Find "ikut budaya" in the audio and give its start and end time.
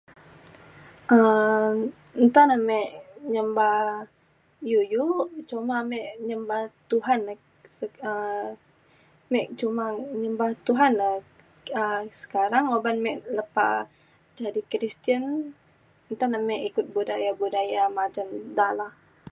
16.69-17.31